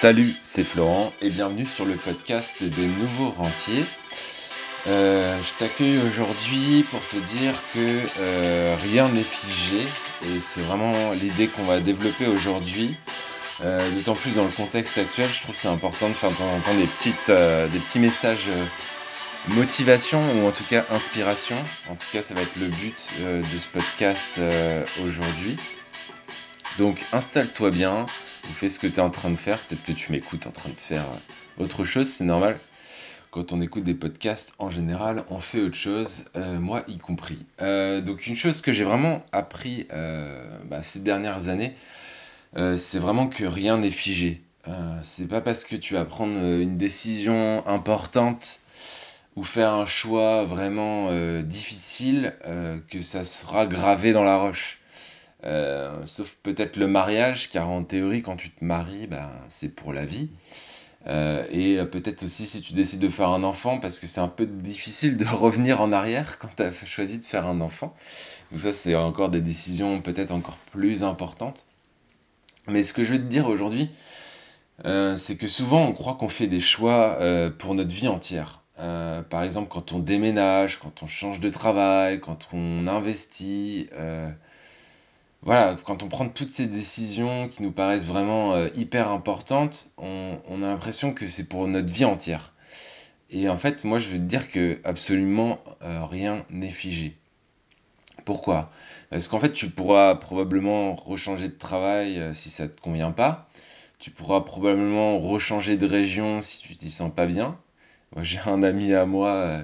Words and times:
Salut, 0.00 0.32
c'est 0.42 0.64
Florent 0.64 1.12
et 1.20 1.28
bienvenue 1.28 1.66
sur 1.66 1.84
le 1.84 1.92
podcast 1.92 2.64
des 2.64 2.86
nouveaux 2.86 3.28
rentiers. 3.32 3.84
Euh, 4.86 5.38
je 5.42 5.58
t'accueille 5.58 5.98
aujourd'hui 5.98 6.86
pour 6.90 7.00
te 7.06 7.16
dire 7.16 7.52
que 7.74 7.98
euh, 8.18 8.76
rien 8.80 9.10
n'est 9.10 9.22
figé 9.22 9.84
et 10.22 10.40
c'est 10.40 10.62
vraiment 10.62 10.92
l'idée 11.12 11.48
qu'on 11.48 11.64
va 11.64 11.80
développer 11.80 12.26
aujourd'hui. 12.28 12.96
Euh, 13.62 13.78
d'autant 13.90 14.14
plus 14.14 14.30
dans 14.30 14.44
le 14.44 14.50
contexte 14.50 14.96
actuel, 14.96 15.28
je 15.30 15.42
trouve 15.42 15.54
que 15.54 15.60
c'est 15.60 15.68
important 15.68 16.08
de 16.08 16.14
faire 16.14 16.30
de 16.30 16.36
temps 16.36 16.50
en 16.50 16.60
temps 16.60 16.74
des, 16.78 16.86
petits 17.78 17.98
messages 17.98 18.48
motivation 19.48 20.22
ou 20.36 20.48
en 20.48 20.52
tout 20.52 20.64
cas 20.64 20.82
inspiration. 20.92 21.56
En 21.90 21.94
tout 21.94 22.08
cas, 22.10 22.22
ça 22.22 22.32
va 22.32 22.40
être 22.40 22.56
le 22.56 22.68
but 22.68 23.06
de 23.22 23.42
ce 23.42 23.66
podcast 23.66 24.40
aujourd'hui. 25.04 25.58
Donc 26.78 27.02
installe-toi 27.12 27.68
bien, 27.70 28.06
fais 28.48 28.68
ce 28.68 28.78
que 28.78 28.86
tu 28.86 28.96
es 28.96 29.00
en 29.00 29.10
train 29.10 29.30
de 29.30 29.36
faire. 29.36 29.58
Peut-être 29.58 29.84
que 29.84 29.92
tu 29.92 30.12
m'écoutes 30.12 30.46
en 30.46 30.50
train 30.50 30.70
de 30.70 30.80
faire 30.80 31.04
euh, 31.04 31.64
autre 31.64 31.84
chose, 31.84 32.08
c'est 32.08 32.24
normal. 32.24 32.58
Quand 33.30 33.52
on 33.52 33.60
écoute 33.60 33.84
des 33.84 33.94
podcasts, 33.94 34.54
en 34.58 34.70
général, 34.70 35.24
on 35.30 35.38
fait 35.38 35.60
autre 35.60 35.76
chose, 35.76 36.24
euh, 36.34 36.58
moi 36.58 36.82
y 36.88 36.98
compris. 36.98 37.46
Euh, 37.62 38.00
donc 38.00 38.26
une 38.26 38.34
chose 38.34 38.60
que 38.60 38.72
j'ai 38.72 38.82
vraiment 38.82 39.24
appris 39.30 39.86
bah, 40.64 40.82
ces 40.82 40.98
dernières 40.98 41.48
années, 41.48 41.76
c'est 42.76 42.98
vraiment 42.98 43.28
que 43.28 43.44
rien 43.44 43.78
n'est 43.78 43.92
figé. 43.92 44.42
c'est 45.02 45.28
pas 45.28 45.40
parce 45.40 45.64
que 45.64 45.76
tu 45.76 45.94
vas 45.94 46.04
prendre 46.04 46.36
une 46.36 46.76
décision 46.76 47.64
importante 47.68 48.58
ou 49.36 49.44
faire 49.44 49.72
un 49.74 49.84
choix 49.86 50.42
vraiment 50.42 51.12
difficile 51.42 52.34
que 52.88 53.00
ça 53.00 53.22
sera 53.22 53.66
gravé 53.66 54.12
dans 54.12 54.24
la 54.24 54.38
roche. 54.38 54.79
Euh, 55.44 56.04
sauf 56.04 56.36
peut-être 56.42 56.76
le 56.76 56.86
mariage, 56.86 57.50
car 57.50 57.68
en 57.68 57.82
théorie, 57.82 58.22
quand 58.22 58.36
tu 58.36 58.50
te 58.50 58.64
maries, 58.64 59.06
ben, 59.06 59.30
c'est 59.48 59.74
pour 59.74 59.92
la 59.92 60.04
vie. 60.04 60.28
Euh, 61.06 61.44
et 61.50 61.82
peut-être 61.86 62.24
aussi 62.24 62.46
si 62.46 62.60
tu 62.60 62.74
décides 62.74 63.00
de 63.00 63.08
faire 63.08 63.30
un 63.30 63.42
enfant, 63.42 63.78
parce 63.78 63.98
que 63.98 64.06
c'est 64.06 64.20
un 64.20 64.28
peu 64.28 64.46
difficile 64.46 65.16
de 65.16 65.24
revenir 65.32 65.80
en 65.80 65.92
arrière 65.92 66.38
quand 66.38 66.50
tu 66.56 66.62
as 66.62 66.72
choisi 66.72 67.18
de 67.18 67.24
faire 67.24 67.46
un 67.46 67.60
enfant. 67.60 67.94
Donc 68.50 68.60
ça, 68.60 68.72
c'est 68.72 68.94
encore 68.94 69.30
des 69.30 69.40
décisions 69.40 70.02
peut-être 70.02 70.32
encore 70.32 70.58
plus 70.72 71.02
importantes. 71.02 71.64
Mais 72.68 72.82
ce 72.82 72.92
que 72.92 73.02
je 73.02 73.14
veux 73.14 73.18
te 73.18 73.24
dire 73.24 73.48
aujourd'hui, 73.48 73.90
euh, 74.84 75.16
c'est 75.16 75.36
que 75.36 75.46
souvent 75.46 75.86
on 75.86 75.92
croit 75.92 76.14
qu'on 76.14 76.28
fait 76.28 76.46
des 76.46 76.60
choix 76.60 77.18
pour 77.58 77.74
notre 77.74 77.94
vie 77.94 78.08
entière. 78.08 78.62
par 78.76 79.42
exemple, 79.42 79.68
quand 79.70 79.92
on 79.92 79.98
déménage, 80.00 80.78
quand 80.78 81.02
on 81.02 81.06
change 81.06 81.40
de 81.40 81.48
travail, 81.48 82.20
quand 82.20 82.48
on 82.52 82.86
investit, 82.86 83.88
voilà, 85.42 85.76
quand 85.84 86.02
on 86.02 86.08
prend 86.08 86.28
toutes 86.28 86.52
ces 86.52 86.66
décisions 86.66 87.48
qui 87.48 87.62
nous 87.62 87.72
paraissent 87.72 88.06
vraiment 88.06 88.54
euh, 88.54 88.68
hyper 88.74 89.10
importantes, 89.10 89.90
on, 89.96 90.62
a 90.62 90.68
l'impression 90.68 91.14
que 91.14 91.28
c'est 91.28 91.48
pour 91.48 91.66
notre 91.66 91.92
vie 91.92 92.04
entière. 92.04 92.52
Et 93.30 93.48
en 93.48 93.56
fait, 93.56 93.84
moi, 93.84 93.98
je 93.98 94.08
veux 94.08 94.18
te 94.18 94.24
dire 94.24 94.50
que 94.50 94.80
absolument 94.84 95.60
euh, 95.82 96.04
rien 96.04 96.44
n'est 96.50 96.70
figé. 96.70 97.16
Pourquoi? 98.26 98.70
Parce 99.08 99.28
qu'en 99.28 99.40
fait, 99.40 99.52
tu 99.52 99.70
pourras 99.70 100.14
probablement 100.16 100.94
rechanger 100.94 101.48
de 101.48 101.56
travail 101.56 102.18
euh, 102.18 102.34
si 102.34 102.50
ça 102.50 102.64
ne 102.64 102.68
te 102.68 102.80
convient 102.80 103.12
pas. 103.12 103.48
Tu 103.98 104.10
pourras 104.10 104.42
probablement 104.42 105.18
rechanger 105.18 105.76
de 105.78 105.86
région 105.86 106.42
si 106.42 106.60
tu 106.60 106.76
t'y 106.76 106.90
sens 106.90 107.12
pas 107.14 107.26
bien. 107.26 107.58
Moi, 108.14 108.24
j'ai 108.24 108.40
un 108.40 108.62
ami 108.62 108.92
à 108.92 109.06
moi 109.06 109.62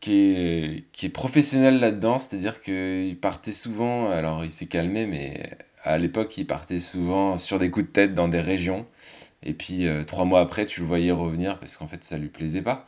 qui 0.00 0.84
est, 1.02 1.08
professionnel 1.08 1.80
là-dedans, 1.80 2.18
c'est-à-dire 2.18 2.60
qu'il 2.60 3.18
partait 3.20 3.52
souvent, 3.52 4.10
alors 4.10 4.44
il 4.44 4.52
s'est 4.52 4.66
calmé, 4.66 5.06
mais 5.06 5.56
à 5.82 5.98
l'époque 5.98 6.36
il 6.36 6.46
partait 6.46 6.80
souvent 6.80 7.38
sur 7.38 7.58
des 7.58 7.70
coups 7.70 7.86
de 7.86 7.90
tête 7.92 8.14
dans 8.14 8.28
des 8.28 8.40
régions, 8.40 8.86
et 9.42 9.54
puis 9.54 9.86
euh, 9.86 10.04
trois 10.04 10.24
mois 10.24 10.40
après 10.40 10.66
tu 10.66 10.80
le 10.80 10.86
voyais 10.86 11.12
revenir 11.12 11.58
parce 11.58 11.76
qu'en 11.76 11.88
fait 11.88 12.04
ça 12.04 12.18
lui 12.18 12.28
plaisait 12.28 12.62
pas. 12.62 12.86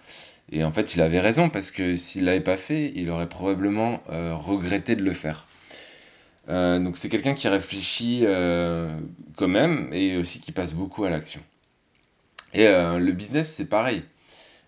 Et 0.51 0.65
en 0.65 0.73
fait 0.73 0.95
il 0.95 1.03
avait 1.03 1.21
raison 1.21 1.51
parce 1.51 1.71
que 1.71 1.97
s'il 1.97 2.25
l'avait 2.25 2.41
pas 2.41 2.57
fait, 2.57 2.93
il 2.95 3.11
aurait 3.11 3.29
probablement 3.29 4.03
euh, 4.11 4.35
regretté 4.35 4.97
de 4.97 5.03
le 5.03 5.13
faire. 5.13 5.47
Euh, 6.49 6.79
donc 6.79 6.97
c'est 6.97 7.11
quelqu'un 7.11 7.35
qui 7.35 7.49
réfléchit 7.49 8.25
quand 9.37 9.49
même 9.49 9.91
et 9.93 10.17
aussi 10.17 10.41
qui 10.41 10.53
passe 10.53 10.73
beaucoup 10.73 11.05
à 11.05 11.11
l'action. 11.11 11.41
Et 12.55 12.65
le 12.67 13.13
business 13.13 13.53
c'est 13.53 13.69
pareil. 13.69 14.03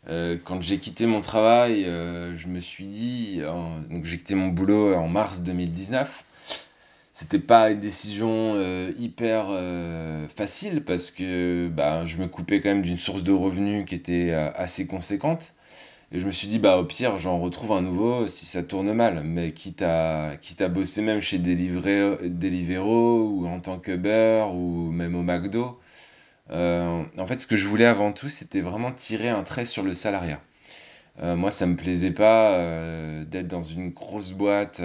Euh, 0.09 0.39
quand 0.43 0.63
j'ai 0.63 0.79
quitté 0.79 1.07
mon 1.07 1.21
travail, 1.21 1.85
euh, 1.85 2.37
je 2.37 2.49
me 2.49 2.59
suis 2.61 2.87
dit, 2.87 3.41
donc 3.91 4.05
j'ai 4.05 4.19
quitté 4.19 4.35
mon 4.35 4.49
boulot 4.49 4.95
en 4.95 5.09
mars 5.09 5.41
2019. 5.43 6.25
C'était 7.13 7.39
pas 7.39 7.71
une 7.71 7.81
décision 7.81 8.53
euh, 8.55 8.93
hyper 8.99 9.49
facile 10.35 10.83
parce 10.85 11.11
que 11.11 11.69
bah, 11.69 12.05
je 12.07 12.17
me 12.17 12.29
coupais 12.29 12.61
quand 12.61 12.71
même 12.71 12.83
d'une 12.83 12.97
source 12.97 13.23
de 13.23 13.33
revenus 13.33 13.85
qui 13.87 13.95
était 13.95 14.33
assez 14.33 14.87
conséquente. 14.87 15.55
Et 16.13 16.19
je 16.19 16.27
me 16.27 16.33
suis 16.33 16.49
dit, 16.49 16.59
bah, 16.59 16.77
au 16.79 16.85
pire, 16.85 17.19
j'en 17.19 17.39
retrouve 17.39 17.73
un 17.73 17.83
nouveau 17.83 18.27
si 18.27 18.45
ça 18.47 18.63
tourne 18.63 18.93
mal. 18.93 19.23
Mais 19.25 19.53
quitte 19.53 19.83
à, 19.83 20.33
quitte 20.41 20.61
à 20.63 20.69
bosser 20.69 21.03
même 21.03 21.21
chez 21.21 21.39
Deliveroo 21.39 23.29
ou 23.29 23.47
en 23.47 23.61
tant 23.61 23.79
que 23.79 23.93
ou 24.53 24.91
même 24.91 25.15
au 25.15 25.23
McDo, 25.23 25.79
euh, 26.53 27.00
fait, 27.35 27.41
ce 27.41 27.47
que 27.47 27.57
je 27.57 27.69
voulais 27.69 27.87
avant 27.87 28.13
tout, 28.13 28.29
c'était 28.29 28.61
vraiment 28.61 28.93
tirer 28.93 29.29
un 29.29 29.43
trait 29.43 29.65
sur 29.65 29.83
le 29.83 29.95
salariat. 29.95 30.41
Euh, 31.23 31.37
moi, 31.37 31.51
ça 31.51 31.67
me 31.67 31.77
plaisait 31.77 32.13
pas 32.13 32.53
euh, 32.53 33.25
d'être 33.25 33.49
dans 33.49 33.63
une 33.63 33.91
grosse 33.91 34.33
boîte 34.33 34.83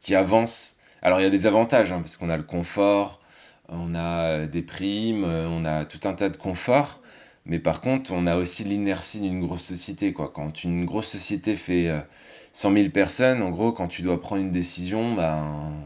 qui 0.00 0.14
avance. 0.14 0.76
Alors, 1.02 1.20
il 1.20 1.24
y 1.24 1.26
a 1.26 1.30
des 1.30 1.46
avantages, 1.46 1.92
hein, 1.92 2.00
parce 2.00 2.16
qu'on 2.16 2.30
a 2.30 2.36
le 2.36 2.42
confort, 2.42 3.20
on 3.68 3.94
a 3.94 4.46
des 4.46 4.62
primes, 4.62 5.24
on 5.24 5.64
a 5.64 5.84
tout 5.84 6.06
un 6.08 6.14
tas 6.14 6.28
de 6.28 6.36
confort. 6.36 7.00
Mais 7.44 7.58
par 7.58 7.80
contre, 7.80 8.12
on 8.12 8.26
a 8.26 8.36
aussi 8.36 8.64
l'inertie 8.64 9.20
d'une 9.20 9.40
grosse 9.40 9.62
société. 9.62 10.12
Quand 10.12 10.64
une 10.64 10.84
grosse 10.84 11.08
société 11.08 11.56
fait 11.56 11.90
100 12.52 12.72
000 12.72 12.88
personnes, 12.90 13.42
en 13.42 13.50
gros, 13.50 13.72
quand 13.72 13.88
tu 13.88 14.02
dois 14.02 14.20
prendre 14.20 14.42
une 14.42 14.50
décision, 14.50 15.14
ben, 15.14 15.82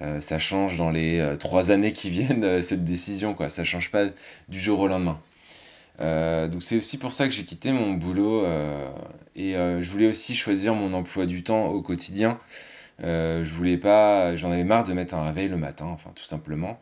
euh, 0.00 0.20
ça 0.20 0.38
change 0.38 0.78
dans 0.78 0.90
les 0.90 1.18
euh, 1.18 1.36
trois 1.36 1.70
années 1.72 1.92
qui 1.92 2.10
viennent, 2.10 2.44
euh, 2.44 2.62
cette 2.62 2.84
décision, 2.84 3.34
quoi. 3.34 3.48
Ça 3.48 3.64
change 3.64 3.90
pas 3.90 4.06
du 4.48 4.60
jour 4.60 4.78
au 4.80 4.86
lendemain. 4.88 5.20
donc 5.98 6.62
c'est 6.62 6.76
aussi 6.76 6.98
pour 6.98 7.12
ça 7.12 7.26
que 7.26 7.32
j'ai 7.32 7.44
quitté 7.44 7.72
mon 7.72 7.94
boulot 7.94 8.44
et 9.36 9.54
je 9.54 9.90
voulais 9.90 10.06
aussi 10.06 10.34
choisir 10.36 10.74
mon 10.74 10.92
emploi 10.94 11.26
du 11.26 11.42
temps 11.42 11.66
au 11.68 11.82
quotidien. 11.82 12.38
je 13.00 13.54
voulais 13.54 13.78
pas, 13.78 14.36
j'en 14.36 14.52
avais 14.52 14.64
marre 14.64 14.84
de 14.84 14.92
mettre 14.92 15.14
un 15.14 15.24
réveil 15.24 15.48
le 15.48 15.56
matin, 15.56 15.86
enfin 15.86 16.10
tout 16.14 16.24
simplement. 16.24 16.78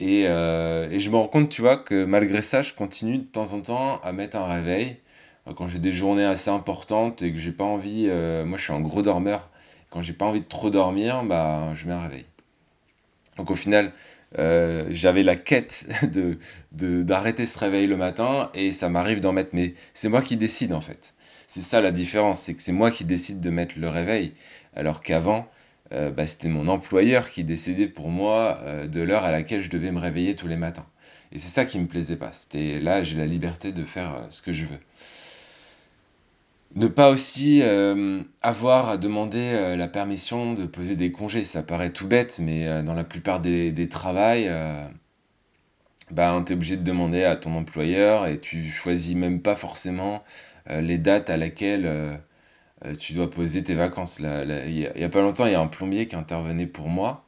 Et, 0.00 0.22
et, 0.22 0.98
je 0.98 1.10
me 1.10 1.16
rends 1.16 1.28
compte, 1.28 1.50
tu 1.50 1.60
vois, 1.62 1.76
que 1.76 2.04
malgré 2.06 2.42
ça, 2.42 2.62
je 2.62 2.72
continue 2.74 3.18
de 3.18 3.24
temps 3.24 3.52
en 3.52 3.60
temps 3.60 4.00
à 4.02 4.12
mettre 4.12 4.38
un 4.38 4.46
réveil. 4.46 4.96
Quand 5.56 5.66
j'ai 5.66 5.78
des 5.78 5.92
journées 5.92 6.24
assez 6.24 6.50
importantes 6.50 7.22
et 7.22 7.32
que 7.32 7.38
j'ai 7.38 7.52
pas 7.52 7.64
envie, 7.64 8.08
moi 8.46 8.56
je 8.56 8.62
suis 8.62 8.72
un 8.72 8.80
gros 8.80 9.02
dormeur, 9.02 9.50
quand 9.90 10.00
j'ai 10.02 10.14
pas 10.14 10.24
envie 10.24 10.40
de 10.40 10.48
trop 10.48 10.70
dormir, 10.70 11.24
bah 11.24 11.72
je 11.74 11.86
mets 11.86 11.92
un 11.92 12.02
réveil. 12.02 12.24
Donc 13.36 13.50
au 13.50 13.54
final, 13.54 13.92
euh, 14.38 14.86
j'avais 14.90 15.22
la 15.22 15.36
quête 15.36 15.88
de, 16.12 16.38
d'arrêter 17.02 17.46
ce 17.46 17.58
réveil 17.58 17.86
le 17.86 17.96
matin 17.96 18.50
et 18.54 18.72
ça 18.72 18.88
m'arrive 18.88 19.20
d'en 19.20 19.32
mettre, 19.32 19.50
mais 19.52 19.74
c'est 19.94 20.08
moi 20.08 20.22
qui 20.22 20.36
décide 20.36 20.72
en 20.72 20.80
fait. 20.80 21.14
C'est 21.46 21.60
ça 21.60 21.80
la 21.80 21.92
différence, 21.92 22.40
c'est 22.40 22.54
que 22.54 22.62
c'est 22.62 22.72
moi 22.72 22.90
qui 22.90 23.04
décide 23.04 23.40
de 23.40 23.50
mettre 23.50 23.78
le 23.78 23.88
réveil, 23.88 24.32
alors 24.74 25.00
qu'avant, 25.00 25.48
euh, 25.92 26.10
bah, 26.10 26.26
c'était 26.26 26.48
mon 26.48 26.66
employeur 26.68 27.30
qui 27.30 27.44
décidait 27.44 27.86
pour 27.86 28.08
moi 28.08 28.58
euh, 28.62 28.86
de 28.88 29.00
l'heure 29.00 29.24
à 29.24 29.30
laquelle 29.30 29.60
je 29.60 29.70
devais 29.70 29.92
me 29.92 30.00
réveiller 30.00 30.34
tous 30.34 30.48
les 30.48 30.56
matins. 30.56 30.86
Et 31.32 31.38
c'est 31.38 31.48
ça 31.48 31.64
qui 31.64 31.78
me 31.78 31.86
plaisait 31.86 32.16
pas. 32.16 32.32
C'était 32.32 32.80
là, 32.80 33.02
j'ai 33.02 33.16
la 33.16 33.26
liberté 33.26 33.72
de 33.72 33.84
faire 33.84 34.26
ce 34.30 34.42
que 34.42 34.52
je 34.52 34.64
veux. 34.66 34.78
Ne 36.74 36.88
pas 36.88 37.10
aussi 37.10 37.62
euh, 37.62 38.22
avoir 38.42 38.88
à 38.88 38.96
demander 38.98 39.52
euh, 39.54 39.76
la 39.76 39.88
permission 39.88 40.52
de 40.54 40.66
poser 40.66 40.96
des 40.96 41.10
congés, 41.12 41.44
ça 41.44 41.62
paraît 41.62 41.90
tout 41.90 42.06
bête, 42.06 42.38
mais 42.40 42.66
euh, 42.66 42.82
dans 42.82 42.92
la 42.94 43.04
plupart 43.04 43.40
des, 43.40 43.72
des 43.72 43.88
travails, 43.88 44.50
ben, 46.10 46.42
tu 46.44 46.52
es 46.52 46.56
obligé 46.56 46.76
de 46.76 46.82
demander 46.82 47.24
à 47.24 47.36
ton 47.36 47.54
employeur 47.56 48.26
et 48.26 48.38
tu 48.40 48.64
choisis 48.64 49.14
même 49.14 49.40
pas 49.40 49.56
forcément 49.56 50.22
les 50.68 50.98
dates 50.98 51.30
à 51.30 51.36
laquelle 51.36 52.20
tu 52.98 53.12
dois 53.14 53.30
poser 53.30 53.62
tes 53.62 53.74
vacances. 53.74 54.18
il 54.20 54.92
n'y 54.96 55.04
a, 55.04 55.08
pas 55.08 55.20
longtemps, 55.20 55.46
il 55.46 55.52
y 55.52 55.54
a 55.54 55.60
un 55.60 55.66
plombier 55.66 56.06
qui 56.08 56.16
intervenait 56.16 56.66
pour 56.66 56.88
moi 56.88 57.24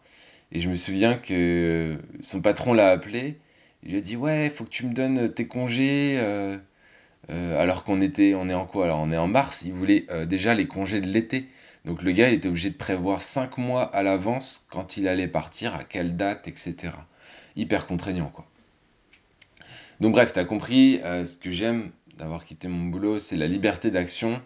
et 0.53 0.61
je 0.61 0.69
me 0.69 0.77
souviens 0.77 1.17
que 1.17 1.99
son 2.21 2.41
patron 2.41 2.73
l'a 2.75 2.91
appelé. 2.91 3.39
Il 3.83 3.91
lui 3.93 3.99
a 3.99 4.01
dit 4.01 4.17
Ouais, 4.17 4.51
faut 4.51 4.65
que 4.65 4.71
tu 4.71 4.87
me 4.87 4.95
donnes 4.95 5.33
tes 5.33 5.47
congés. 5.47 6.19
Euh, 7.31 7.61
alors 7.61 7.85
qu'on 7.85 8.01
était, 8.01 8.35
on 8.35 8.49
est 8.49 8.55
en 8.55 8.65
quoi 8.65 8.85
Alors 8.85 9.01
on 9.01 9.13
est 9.13 9.19
en 9.19 9.29
mars, 9.29 9.63
il 9.67 9.73
voulait 9.73 10.07
euh, 10.11 10.25
déjà 10.25 10.55
les 10.55 10.67
congés 10.67 11.01
de 11.01 11.07
l'été. 11.07 11.47
Donc 11.85 12.03
le 12.03 12.13
gars, 12.13 12.29
il 12.29 12.35
était 12.35 12.49
obligé 12.49 12.71
de 12.71 12.77
prévoir 12.77 13.21
5 13.23 13.59
mois 13.59 13.85
à 13.85 14.03
l'avance 14.03 14.67
quand 14.71 14.97
il 14.97 15.09
allait 15.09 15.29
partir, 15.29 15.75
à 15.75 15.85
quelle 15.85 16.17
date, 16.17 16.49
etc. 16.49 16.93
Hyper 17.57 17.87
contraignant, 17.87 18.31
quoi. 18.35 18.47
Donc 20.01 20.13
bref, 20.13 20.33
t'as 20.33 20.45
compris, 20.45 21.01
euh, 21.03 21.25
ce 21.25 21.37
que 21.37 21.51
j'aime 21.51 21.91
d'avoir 22.17 22.45
quitté 22.45 22.69
mon 22.69 22.87
boulot, 22.87 23.19
c'est 23.19 23.37
la 23.37 23.47
liberté 23.47 23.91
d'action 23.91 24.41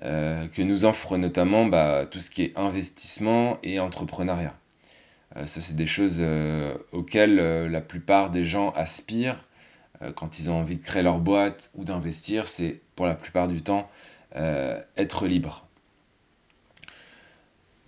que 0.00 0.62
nous 0.62 0.84
offre 0.86 1.18
notamment 1.18 1.66
bah, 1.66 2.06
tout 2.10 2.18
ce 2.18 2.30
qui 2.30 2.42
est 2.42 2.58
investissement 2.58 3.58
et 3.62 3.78
entrepreneuriat. 3.78 4.56
ça, 5.36 5.60
c'est 5.60 5.76
des 5.76 5.86
choses 5.86 6.20
auxquelles 6.92 7.36
la 7.36 7.80
plupart 7.82 8.30
des 8.30 8.42
gens 8.42 8.70
aspirent 8.70 9.36
quand 10.16 10.38
ils 10.38 10.50
ont 10.50 10.54
envie 10.54 10.76
de 10.76 10.82
créer 10.82 11.02
leur 11.02 11.18
boîte 11.18 11.70
ou 11.74 11.84
d'investir. 11.84 12.46
C'est 12.46 12.80
pour 12.96 13.06
la 13.06 13.14
plupart 13.14 13.48
du 13.48 13.62
temps 13.62 13.88
être 14.34 15.26
libre. 15.26 15.66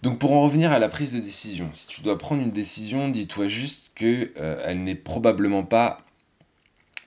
Donc 0.03 0.19
pour 0.19 0.33
en 0.33 0.43
revenir 0.43 0.71
à 0.71 0.79
la 0.79 0.89
prise 0.89 1.15
de 1.15 1.21
décision, 1.21 1.71
si 1.73 1.87
tu 1.87 2.03
dois 2.03 2.19
prendre 2.19 2.43
une 2.43 2.51
décision, 2.51 3.09
dis-toi 3.09 3.47
juste 3.47 3.93
qu'elle 3.95 4.33
elle 4.37 4.85
n'est 4.85 4.95
probablement 4.95 5.65
pas 5.65 6.05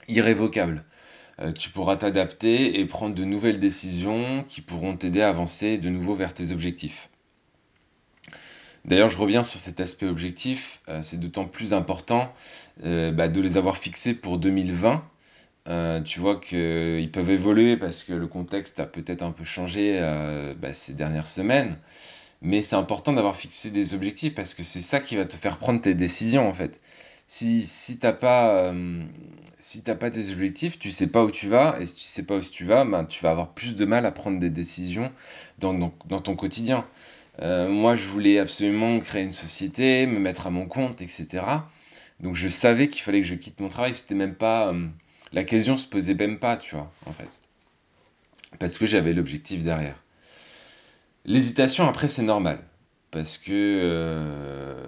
irrévocable. 0.07 0.83
Euh, 1.39 1.51
tu 1.51 1.69
pourras 1.69 1.97
t'adapter 1.97 2.79
et 2.79 2.85
prendre 2.85 3.13
de 3.13 3.23
nouvelles 3.23 3.59
décisions 3.59 4.43
qui 4.47 4.61
pourront 4.61 4.97
t'aider 4.97 5.21
à 5.21 5.29
avancer 5.29 5.77
de 5.77 5.89
nouveau 5.89 6.15
vers 6.15 6.33
tes 6.33 6.51
objectifs. 6.51 7.09
D'ailleurs, 8.87 9.09
je 9.09 9.17
reviens 9.17 9.43
sur 9.43 9.59
cet 9.59 9.79
aspect 9.79 10.05
objectif. 10.05 10.81
Euh, 10.87 11.01
c'est 11.01 11.19
d'autant 11.19 11.45
plus 11.45 11.73
important 11.73 12.33
euh, 12.85 13.11
bah, 13.11 13.27
de 13.27 13.41
les 13.41 13.57
avoir 13.57 13.77
fixés 13.77 14.13
pour 14.13 14.37
2020. 14.37 15.03
tu 16.05 16.19
vois 16.19 16.39
qu'ils 16.39 17.11
peuvent 17.11 17.29
évoluer 17.29 17.77
parce 17.77 18.03
que 18.03 18.13
le 18.13 18.27
contexte 18.27 18.79
a 18.79 18.85
peut-être 18.85 19.21
un 19.23 19.31
peu 19.31 19.43
changé 19.43 19.99
bah, 20.59 20.73
ces 20.73 20.93
dernières 20.93 21.27
semaines. 21.27 21.77
Mais 22.41 22.61
c'est 22.61 22.75
important 22.75 23.13
d'avoir 23.13 23.35
fixé 23.35 23.71
des 23.71 23.93
objectifs 23.93 24.35
parce 24.35 24.53
que 24.53 24.63
c'est 24.63 24.81
ça 24.81 24.99
qui 24.99 25.15
va 25.17 25.25
te 25.25 25.35
faire 25.35 25.57
prendre 25.57 25.81
tes 25.81 25.93
décisions 25.95 26.47
en 26.47 26.53
fait 26.53 26.79
si, 27.27 27.65
si 27.65 27.99
t'as 27.99 28.13
pas, 28.13 28.57
euh, 28.59 29.03
si 29.59 29.81
pas 29.81 30.09
tes 30.09 30.31
objectifs, 30.31 30.79
tu 30.79 30.91
sais 30.91 31.07
pas 31.07 31.23
où 31.23 31.31
tu 31.31 31.49
vas, 31.49 31.77
et 31.79 31.85
si 31.85 31.95
tu 31.95 32.03
sais 32.03 32.25
pas 32.25 32.37
où 32.37 32.41
tu 32.41 32.65
vas, 32.65 32.85
ben, 32.85 33.05
tu 33.05 33.23
vas 33.23 33.31
avoir 33.31 33.53
plus 33.53 33.75
de 33.75 33.85
mal 33.85 34.05
à 34.05 34.11
prendre 34.11 34.39
des 34.39 34.49
décisions 34.49 35.11
dans, 35.59 35.73
dans, 36.05 36.19
ton 36.19 36.35
quotidien. 36.35 36.85
Euh, 37.41 37.67
moi, 37.67 37.95
je 37.95 38.05
voulais 38.07 38.39
absolument 38.39 38.99
créer 38.99 39.23
une 39.23 39.31
société, 39.31 40.07
me 40.07 40.19
mettre 40.19 40.47
à 40.47 40.49
mon 40.49 40.65
compte, 40.65 41.01
etc. 41.01 41.43
Donc, 42.19 42.35
je 42.35 42.47
savais 42.47 42.87
qu'il 42.89 43.03
fallait 43.03 43.21
que 43.21 43.27
je 43.27 43.35
quitte 43.35 43.59
mon 43.59 43.69
travail. 43.69 43.93
C'était 43.93 44.15
même 44.15 44.35
pas, 44.35 44.69
euh, 44.69 44.87
la 45.33 45.43
question 45.43 45.77
se 45.77 45.85
posait 45.85 46.15
même 46.15 46.39
pas, 46.39 46.57
tu 46.57 46.75
vois, 46.75 46.91
en 47.05 47.11
fait, 47.11 47.41
parce 48.59 48.77
que 48.77 48.85
j'avais 48.85 49.13
l'objectif 49.13 49.63
derrière. 49.63 50.01
L'hésitation, 51.25 51.87
après, 51.87 52.07
c'est 52.07 52.23
normal 52.23 52.59
parce 53.11 53.37
que 53.37 53.51
euh, 53.51 54.83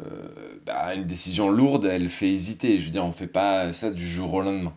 bah, 0.65 0.93
une 0.95 1.05
décision 1.05 1.49
lourde, 1.49 1.85
elle 1.85 2.09
fait 2.09 2.29
hésiter. 2.29 2.79
Je 2.79 2.85
veux 2.85 2.91
dire, 2.91 3.05
on 3.05 3.13
fait 3.13 3.27
pas 3.27 3.71
ça 3.73 3.91
du 3.91 4.07
jour 4.07 4.33
au 4.33 4.41
lendemain. 4.41 4.73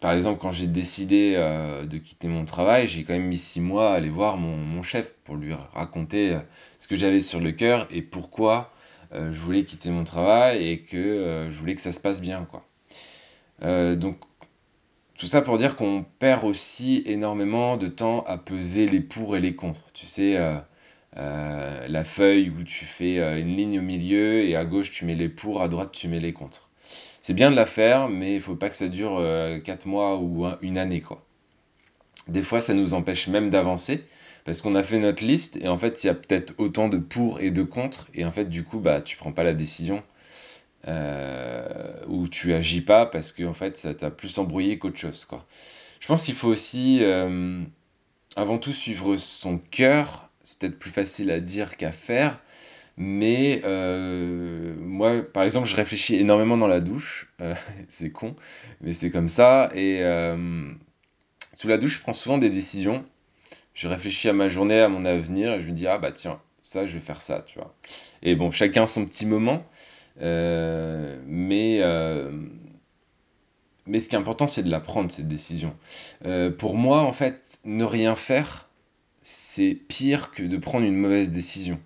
Par 0.00 0.12
exemple, 0.12 0.40
quand 0.40 0.52
j'ai 0.52 0.66
décidé 0.66 1.34
euh, 1.36 1.84
de 1.86 1.98
quitter 1.98 2.28
mon 2.28 2.44
travail, 2.44 2.86
j'ai 2.88 3.04
quand 3.04 3.12
même 3.12 3.26
mis 3.28 3.38
six 3.38 3.60
mois 3.60 3.92
à 3.92 3.94
aller 3.96 4.08
voir 4.08 4.36
mon, 4.36 4.82
chef 4.82 5.12
pour 5.24 5.36
lui 5.36 5.52
raconter 5.72 6.38
ce 6.78 6.88
que 6.88 6.96
j'avais 6.96 7.20
sur 7.20 7.38
le 7.38 7.52
cœur 7.52 7.86
et 7.90 8.00
pourquoi 8.00 8.72
je 9.12 9.38
voulais 9.38 9.64
quitter 9.64 9.90
mon 9.90 10.04
travail 10.04 10.66
et 10.66 10.80
que 10.80 11.48
je 11.50 11.58
voulais 11.58 11.74
que 11.74 11.82
ça 11.82 11.92
se 11.92 12.00
passe 12.00 12.22
bien, 12.22 12.48
donc, 13.60 14.16
tout 15.18 15.26
ça 15.26 15.42
pour 15.42 15.58
dire 15.58 15.76
qu'on 15.76 16.04
perd 16.18 16.44
aussi 16.44 17.02
énormément 17.04 17.76
de 17.76 17.88
temps 17.88 18.22
à 18.22 18.38
peser 18.38 18.88
les 18.88 19.00
pour 19.00 19.36
et 19.36 19.40
les 19.40 19.54
contre. 19.54 19.92
Tu 19.92 20.06
sais, 20.06 20.38
euh, 21.16 21.88
la 21.88 22.04
feuille 22.04 22.50
où 22.50 22.62
tu 22.62 22.84
fais 22.84 23.18
euh, 23.18 23.40
une 23.40 23.56
ligne 23.56 23.80
au 23.80 23.82
milieu 23.82 24.42
et 24.44 24.54
à 24.54 24.64
gauche 24.64 24.92
tu 24.92 25.04
mets 25.04 25.16
les 25.16 25.28
pour, 25.28 25.60
à 25.60 25.68
droite 25.68 25.90
tu 25.92 26.06
mets 26.08 26.20
les 26.20 26.32
contre. 26.32 26.69
C'est 27.20 27.34
bien 27.34 27.50
de 27.50 27.56
la 27.56 27.66
faire, 27.66 28.08
mais 28.08 28.34
il 28.36 28.40
faut 28.40 28.56
pas 28.56 28.70
que 28.70 28.76
ça 28.76 28.88
dure 28.88 29.16
4 29.64 29.86
euh, 29.86 29.88
mois 29.88 30.18
ou 30.18 30.46
une 30.62 30.78
année. 30.78 31.02
Des 32.28 32.42
fois 32.42 32.60
ça 32.60 32.74
nous 32.74 32.94
empêche 32.94 33.28
même 33.28 33.50
d'avancer 33.50 34.04
parce 34.44 34.62
qu'on 34.62 34.74
a 34.74 34.82
fait 34.82 34.98
notre 34.98 35.24
liste 35.24 35.58
et 35.58 35.68
en 35.68 35.78
fait 35.78 36.02
il 36.02 36.06
y 36.06 36.10
a 36.10 36.14
peut-être 36.14 36.54
autant 36.58 36.88
de 36.88 36.96
pour 36.96 37.40
et 37.40 37.50
de 37.50 37.62
contre 37.62 38.08
et 38.14 38.24
en 38.24 38.32
fait 38.32 38.46
du 38.46 38.64
coup 38.64 38.78
bah 38.78 39.00
tu 39.00 39.16
prends 39.16 39.32
pas 39.32 39.42
la 39.44 39.52
décision 39.52 40.02
ou 40.86 42.28
tu 42.28 42.54
agis 42.54 42.80
pas 42.80 43.06
parce 43.06 43.32
que 43.32 43.44
en 43.44 43.54
fait 43.54 43.76
ça 43.76 43.94
t'a 43.94 44.10
plus 44.10 44.38
embrouillé 44.38 44.78
qu'autre 44.78 44.98
chose. 44.98 45.26
Je 45.98 46.06
pense 46.06 46.24
qu'il 46.24 46.34
faut 46.34 46.48
aussi 46.48 47.02
avant 48.36 48.58
tout 48.58 48.72
suivre 48.72 49.16
son 49.16 49.58
cœur 49.58 50.30
c'est 50.42 50.58
peut-être 50.58 50.78
plus 50.78 50.90
facile 50.90 51.30
à 51.30 51.40
dire 51.40 51.76
qu'à 51.76 51.92
faire. 51.92 52.40
Mais 53.02 53.62
euh, 53.64 54.74
moi, 54.78 55.22
par 55.22 55.42
exemple, 55.42 55.66
je 55.66 55.74
réfléchis 55.74 56.16
énormément 56.16 56.58
dans 56.58 56.68
la 56.68 56.80
douche. 56.80 57.32
Euh, 57.40 57.54
c'est 57.88 58.10
con, 58.10 58.36
mais 58.82 58.92
c'est 58.92 59.10
comme 59.10 59.28
ça. 59.28 59.70
Et 59.74 60.00
euh, 60.02 60.70
sous 61.56 61.66
la 61.66 61.78
douche, 61.78 61.96
je 61.96 62.00
prends 62.02 62.12
souvent 62.12 62.36
des 62.36 62.50
décisions. 62.50 63.06
Je 63.72 63.88
réfléchis 63.88 64.28
à 64.28 64.34
ma 64.34 64.48
journée, 64.48 64.78
à 64.80 64.90
mon 64.90 65.06
avenir, 65.06 65.54
et 65.54 65.60
je 65.62 65.68
me 65.68 65.72
dis, 65.72 65.86
ah 65.86 65.96
bah 65.96 66.12
tiens, 66.12 66.42
ça, 66.60 66.84
je 66.84 66.92
vais 66.92 67.00
faire 67.00 67.22
ça, 67.22 67.42
tu 67.46 67.58
vois. 67.58 67.74
Et 68.22 68.34
bon, 68.34 68.50
chacun 68.50 68.86
son 68.86 69.06
petit 69.06 69.24
moment. 69.24 69.64
mais, 70.20 71.80
mais 73.86 74.00
ce 74.00 74.10
qui 74.10 74.14
est 74.14 74.18
important, 74.18 74.46
c'est 74.46 74.62
de 74.62 74.70
la 74.70 74.80
prendre, 74.80 75.10
cette 75.10 75.28
décision. 75.28 75.74
pour 76.58 76.74
moi, 76.74 77.00
en 77.00 77.14
fait, 77.14 77.40
ne 77.64 77.84
rien 77.84 78.14
faire, 78.14 78.68
c'est 79.22 79.74
pire 79.88 80.32
que 80.32 80.42
de 80.42 80.58
prendre 80.58 80.84
une 80.84 80.96
mauvaise 80.96 81.30
décision. 81.30 81.80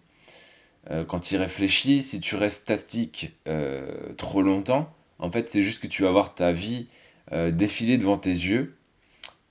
Euh, 0.90 1.04
quand 1.04 1.20
tu 1.20 1.34
y 1.34 1.36
réfléchis, 1.36 2.02
si 2.02 2.20
tu 2.20 2.36
restes 2.36 2.62
statique 2.62 3.32
euh, 3.48 4.12
trop 4.16 4.42
longtemps, 4.42 4.92
en 5.19 5.31
fait, 5.31 5.48
c'est 5.48 5.62
juste 5.62 5.81
que 5.82 5.86
tu 5.86 6.02
vas 6.02 6.10
voir 6.10 6.34
ta 6.34 6.52
vie 6.52 6.88
euh, 7.32 7.50
défiler 7.50 7.96
devant 7.96 8.19
tes 8.19 8.31
yeux 8.31 8.76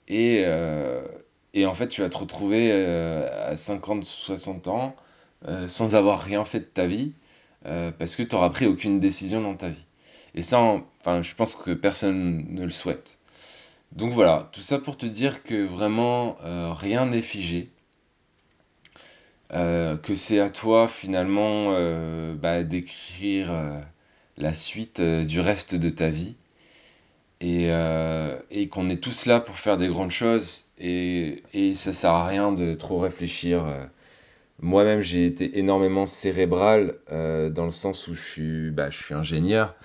et, 0.07 0.43
et, 1.53 1.65
en 1.65 1.73
fait, 1.75 1.87
tu 1.87 2.01
vas 2.01 2.09
te 2.09 2.17
retrouver 2.17 2.71
à 2.73 3.55
50, 3.55 4.03
60 4.03 4.67
ans 4.67 4.95
sans 5.67 5.95
avoir 5.95 6.21
rien 6.21 6.43
fait 6.43 6.59
de 6.59 6.65
ta 6.65 6.87
vie 6.87 7.13
parce 7.63 8.17
que 8.17 8.23
tu 8.23 8.35
n'auras 8.35 8.49
pris 8.49 8.65
aucune 8.67 8.99
décision 8.99 9.41
dans 9.41 9.55
ta 9.55 9.69
vie. 9.69 9.85
Et 10.35 10.41
ça, 10.41 10.59
enfin, 10.59 11.21
je 11.21 11.35
pense 11.35 11.55
que 11.55 11.71
personne 11.71 12.45
ne 12.49 12.63
le 12.63 12.69
souhaite. 12.69 13.19
Donc 13.93 14.11
voilà, 14.11 14.49
tout 14.51 14.61
ça 14.61 14.77
pour 14.77 14.97
te 14.97 15.05
dire 15.05 15.41
que 15.41 15.65
vraiment 15.65 16.37
rien 16.73 17.05
n'est 17.05 17.21
figé. 17.21 17.71
Euh, 19.51 19.97
que 19.97 20.15
c'est 20.15 20.39
à 20.39 20.49
toi 20.49 20.87
finalement 20.87 21.73
euh, 21.73 22.33
bah, 22.33 22.63
d'écrire 22.63 23.51
euh, 23.51 23.79
la 24.37 24.51
suite 24.53 24.99
du 24.99 25.39
reste 25.41 25.75
de 25.75 25.89
ta 25.89 26.09
vie 26.09 26.37
et, 27.39 27.69
qu'on 28.71 28.89
est 28.89 29.03
tous 29.03 29.25
là 29.25 29.39
pour 29.41 29.57
faire 29.57 29.77
des 29.77 29.89
grandes 29.89 30.11
choses 30.11 30.71
et, 30.79 31.43
et 31.53 31.75
ça 31.75 31.93
sert 31.93 32.11
à 32.11 32.25
rien 32.25 32.53
de 32.53 32.73
trop 32.73 32.97
réfléchir. 32.99 33.65
Moi-même 34.61 35.01
j'ai 35.01 35.25
été 35.25 35.59
énormément 35.59 36.05
cérébral 36.05 36.95
dans 37.09 37.65
le 37.65 37.71
sens 37.71 38.07
où 38.07 38.15
je 38.15 38.21
suis, 38.21 38.71
bah, 38.71 38.89
je 38.89 38.97
suis 38.97 39.13
ingénieur. 39.13 39.75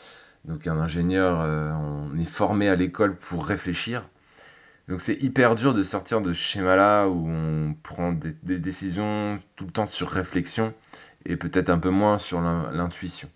Donc 0.45 0.69
un 0.69 0.79
ingénieur, 0.79 1.41
on 1.41 2.17
est 2.19 2.25
formé 2.25 2.69
à 2.69 2.77
l'école 2.77 3.17
pour 3.17 3.45
réfléchir. 3.45 4.09
Donc 4.89 5.03
c'est 5.03 5.23
hyper 5.23 5.55
dur 5.55 5.75
de 5.75 5.83
sortir 5.83 6.23
de 6.23 6.33
ce 6.33 6.41
schéma-là 6.41 7.07
où 7.09 7.29
on 7.29 7.75
prend 7.83 8.13
des, 8.13 8.59
décisions 8.59 9.39
tout 9.55 9.67
le 9.67 9.71
temps 9.71 9.85
sur 9.85 10.09
réflexion 10.09 10.73
et 11.27 11.37
peut-être 11.37 11.69
un 11.69 11.79
peu 11.79 11.91
moins 11.91 12.17
sur 12.17 12.41
l'intuition. 12.41 13.29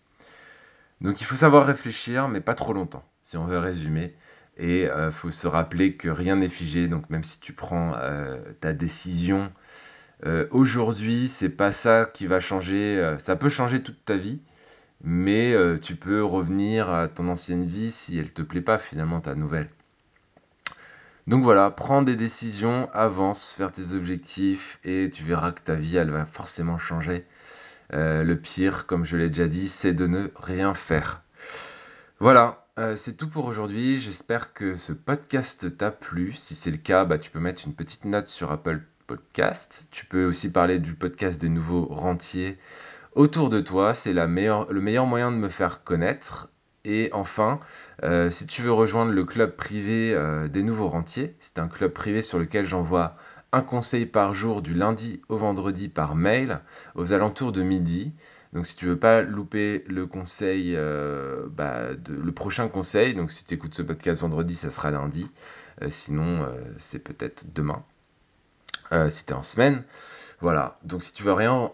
Donc 1.03 1.21
il 1.21 1.25
faut 1.25 1.37
savoir 1.37 1.67
réfléchir, 1.67 2.29
mais 2.29 2.41
pas 2.41 2.55
trop 2.55 2.73
longtemps, 2.73 3.05
si 3.21 3.37
on 3.37 3.45
veut 3.45 3.59
résumer. 3.59 4.15
Et 4.57 4.83
il 4.83 4.89
euh, 4.89 5.11
faut 5.11 5.31
se 5.31 5.47
rappeler 5.47 5.97
que 5.97 6.09
rien 6.09 6.37
n'est 6.37 6.49
figé. 6.49 6.89
Donc 6.89 7.11
même 7.11 7.23
si 7.23 7.39
tu 7.39 7.53
prends 7.53 7.93
euh, 7.97 8.41
ta 8.61 8.73
décision 8.73 9.53
euh, 10.25 10.47
aujourd'hui, 10.53 11.29
c'est 11.29 11.51
pas 11.51 11.73
ça 11.73 12.07
qui 12.07 12.27
va 12.27 12.41
changer. 12.41 13.17
ça 13.19 13.37
peut 13.37 13.51
changer 13.51 13.83
toute 13.83 14.05
ta 14.07 14.17
vie, 14.17 14.41
mais 15.03 15.55
tu 15.81 15.97
peux 15.97 16.25
revenir 16.25 16.89
à 16.91 17.09
ton 17.09 17.29
ancienne 17.29 17.67
vie 17.67 17.91
si 17.91 18.19
elle 18.19 18.33
te 18.33 18.41
plaît 18.41 18.63
pas 18.63 18.79
finalement 18.79 19.21
ta 19.21 19.35
nouvelle. 19.35 19.69
Donc 21.29 21.45
voilà, 21.45 21.71
prends 21.71 22.03
des 22.03 22.17
décisions, 22.17 22.89
avance 22.93 23.55
vers 23.57 23.71
tes 23.71 23.93
objectifs 23.93 24.81
et 24.83 25.09
tu 25.09 25.23
verras 25.23 25.53
que 25.53 25.63
ta 25.63 25.77
vie, 25.77 25.97
elle 25.97 26.11
va 26.11 26.25
forcément 26.25 26.79
changer. 26.79 27.27
Euh, 27.95 28.25
le 28.25 28.37
pire, 28.37 28.87
comme 28.87 29.05
je 29.05 29.17
l'ai 29.17 29.29
déjà 29.29 29.47
dit, 29.47 29.69
c'est 29.69 29.95
de 29.95 30.07
ne 30.07 30.29
rien 30.35 30.75
faire. 30.75 31.23
Voilà, 32.19 32.67
euh, 32.79 32.97
c'est 32.97 33.13
tout 33.13 33.29
pour 33.29 33.45
aujourd'hui. 33.45 34.01
J'espère 34.01 34.53
que 34.53 34.75
ce 34.77 34.93
podcast 34.93 35.77
t'a 35.77 35.93
plu. 35.93 36.33
Si 36.33 36.55
c'est 36.57 36.71
le 36.71 36.79
cas, 36.79 37.05
bah, 37.05 37.19
tu 37.19 37.31
peux 37.31 37.41
mettre 37.41 37.67
une 37.67 37.75
petite 37.75 38.05
note 38.05 38.27
sur 38.27 38.51
Apple 38.51 38.83
Podcast. 39.07 39.89
Tu 39.91 40.07
peux 40.07 40.25
aussi 40.25 40.51
parler 40.51 40.81
du 40.81 40.95
podcast 40.95 41.41
des 41.41 41.51
nouveaux 41.51 41.85
rentiers 41.85 42.59
autour 43.15 43.49
de 43.49 43.61
toi. 43.61 43.95
C'est 43.95 44.13
le 44.13 44.27
meilleur 44.27 45.07
moyen 45.07 45.31
de 45.31 45.37
me 45.37 45.49
faire 45.49 45.85
connaître. 45.85 46.49
Et 46.85 47.11
enfin, 47.13 47.61
euh, 48.03 48.31
si 48.31 48.47
tu 48.47 48.63
veux 48.63 48.73
rejoindre 48.73 49.13
le 49.13 49.25
club 49.25 49.55
privé 49.55 50.15
euh, 50.15 50.49
des 50.49 50.65
nouveaux 50.65 50.89
rentiers, 50.89 51.37
c'est 51.39 51.61
un 51.61 51.69
club 51.69 51.93
privé 51.93 52.23
sur 52.23 52.39
lequel 52.39 52.67
j'envoie 52.67 53.17
un 53.53 53.61
conseil 53.61 54.07
par 54.07 54.35
jour 54.35 54.63
du 54.63 54.75
lundi 54.75 55.21
au 55.29 55.37
vendredi 55.37 55.89
par 55.89 56.17
mail 56.17 56.61
aux 56.97 57.13
alentours 57.13 57.53
de 57.53 57.63
midi. 57.63 58.13
Donc 58.53 58.67
si 58.67 58.75
tu 58.77 58.87
veux 58.87 58.99
pas 58.99 59.23
louper 59.23 59.85
le 59.87 60.07
conseil, 60.07 60.75
euh, 60.75 61.47
bah, 61.51 61.91
le 62.09 62.33
prochain 62.33 62.69
conseil, 62.69 63.15
donc 63.15 63.31
si 63.31 63.45
tu 63.45 63.55
écoutes 63.55 63.75
ce 63.75 63.83
podcast 63.83 64.23
vendredi, 64.23 64.55
ça 64.55 64.71
sera 64.71 64.91
lundi. 64.91 65.31
sinon, 65.89 66.47
c'est 66.79 66.99
peut-être 66.99 67.53
demain. 67.55 67.85
si 69.09 69.25
tu 69.25 69.33
es 69.33 69.37
en 69.37 69.43
semaine. 69.43 69.85
Voilà. 70.41 70.75
Donc 70.83 71.03
si 71.03 71.13
tu 71.13 71.23
veux 71.23 71.33
rien 71.33 71.71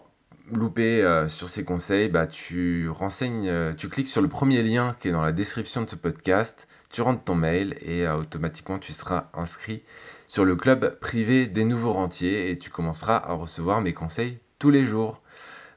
louper 0.51 1.03
euh, 1.03 1.27
sur 1.27 1.49
ces 1.49 1.63
conseils, 1.63 2.09
bah, 2.09 2.27
tu 2.27 2.89
renseignes, 2.89 3.47
euh, 3.47 3.73
tu 3.73 3.89
cliques 3.89 4.07
sur 4.07 4.21
le 4.21 4.27
premier 4.27 4.63
lien 4.63 4.95
qui 4.99 5.07
est 5.07 5.11
dans 5.11 5.21
la 5.21 5.31
description 5.31 5.83
de 5.83 5.89
ce 5.89 5.95
podcast, 5.95 6.67
tu 6.89 7.01
rentres 7.01 7.23
ton 7.23 7.35
mail 7.35 7.77
et 7.81 8.07
euh, 8.07 8.17
automatiquement 8.17 8.79
tu 8.79 8.93
seras 8.93 9.29
inscrit 9.33 9.83
sur 10.27 10.45
le 10.45 10.55
club 10.55 10.97
privé 10.99 11.45
des 11.45 11.65
nouveaux 11.65 11.93
rentiers 11.93 12.49
et 12.49 12.57
tu 12.57 12.69
commenceras 12.69 13.17
à 13.17 13.33
recevoir 13.33 13.81
mes 13.81 13.93
conseils 13.93 14.39
tous 14.59 14.69
les 14.69 14.83
jours. 14.83 15.21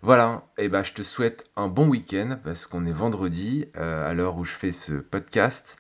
Voilà, 0.04 0.42
et 0.59 0.68
bah 0.68 0.82
je 0.82 0.94
te 0.94 1.02
souhaite 1.02 1.47
un 1.54 1.68
bon 1.68 1.87
week-end 1.87 2.37
parce 2.42 2.66
qu'on 2.66 2.87
est 2.87 2.92
vendredi 2.92 3.66
euh, 3.76 4.04
à 4.04 4.14
l'heure 4.14 4.37
où 4.37 4.42
je 4.44 4.52
fais 4.52 4.73
ce 4.73 4.94
podcast. 4.94 5.76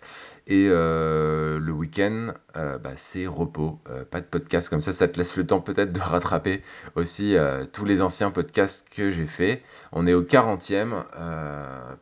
Et 0.46 0.68
euh, 0.70 1.58
le 1.58 1.72
week-end 1.72 2.32
euh, 2.56 2.78
bah, 2.78 2.92
c'est 2.94 3.26
repos, 3.26 3.80
pas 4.12 4.20
de 4.20 4.26
podcast 4.26 4.68
comme 4.68 4.80
ça, 4.80 4.92
ça 4.92 5.08
te 5.08 5.18
laisse 5.18 5.36
le 5.36 5.44
temps 5.44 5.60
peut-être 5.60 5.90
de 5.90 5.98
rattraper 6.00 6.62
aussi 6.94 7.34
tous 7.72 7.84
les 7.84 8.00
anciens 8.00 8.30
podcasts 8.30 8.88
que 8.90 9.10
j'ai 9.10 9.26
fait. 9.26 9.60
On 9.90 10.06
est 10.06 10.14
au 10.14 10.22
40e 10.22 11.02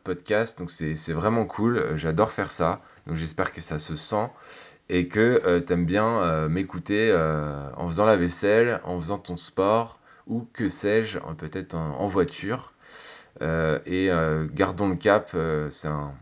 podcast 0.03 0.59
donc 0.59 0.69
c'est 0.69 1.13
vraiment 1.13 1.45
cool, 1.45 1.95
j'adore 1.95 2.29
faire 2.29 2.51
ça, 2.51 2.81
donc 3.07 3.15
j'espère 3.15 3.51
que 3.51 3.61
ça 3.61 3.79
se 3.79 3.95
sent. 3.95 4.29
Et 4.89 5.07
que 5.07 5.59
tu 5.59 5.73
aimes 5.73 5.85
bien 5.85 6.47
m'écouter 6.49 7.11
en 7.77 7.87
faisant 7.87 8.05
la 8.05 8.15
vaisselle, 8.15 8.79
en 8.83 8.99
faisant 8.99 9.17
ton 9.17 9.37
sport 9.37 10.00
ou 10.31 10.47
que 10.53 10.69
sais-je, 10.69 11.19
peut-être 11.37 11.75
en, 11.75 12.07
voiture. 12.07 12.73
Euh, 13.41 13.79
et 13.85 14.09
euh, 14.09 14.47
gardons 14.51 14.87
le 14.87 14.95
cap, 14.95 15.31
euh, 15.35 15.69
c'est 15.69 15.89
un, 15.89 16.15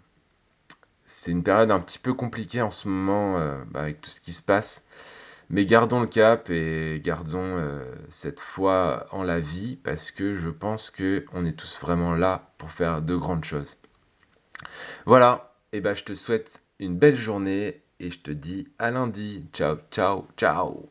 c'est 1.05 1.31
une 1.31 1.43
période 1.43 1.71
un 1.71 1.79
petit 1.79 1.99
peu 1.99 2.13
compliquée 2.13 2.61
en 2.61 2.71
ce 2.71 2.87
moment 2.87 3.39
bah, 3.67 3.81
avec 3.81 4.01
tout 4.01 4.09
ce 4.09 4.19
qui 4.19 4.33
se 4.33 4.41
passe. 4.41 4.85
Mais 5.51 5.65
gardons 5.65 6.01
le 6.01 6.07
cap 6.07 6.49
et 6.49 7.01
gardons 7.03 7.63
cette 8.09 8.39
foi 8.39 9.07
en 9.11 9.23
la 9.23 9.39
vie 9.39 9.77
parce 9.77 10.11
que 10.11 10.35
je 10.35 10.49
pense 10.49 10.91
qu'on 10.91 11.45
est 11.45 11.57
tous 11.57 11.79
vraiment 11.81 12.13
là 12.13 12.51
pour 12.57 12.69
faire 12.71 13.01
de 13.01 13.15
grandes 13.15 13.43
choses. 13.43 13.77
Voilà, 15.05 15.55
et 15.71 15.81
ben 15.81 15.95
je 15.95 16.03
te 16.03 16.13
souhaite 16.13 16.61
une 16.79 16.97
belle 16.97 17.15
journée 17.15 17.81
et 17.99 18.09
je 18.11 18.19
te 18.19 18.31
dis 18.31 18.67
à 18.77 18.91
lundi. 18.91 19.45
Ciao, 19.53 19.77
ciao, 19.89 20.27
ciao. 20.37 20.89